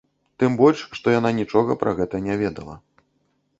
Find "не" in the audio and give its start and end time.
2.31-2.41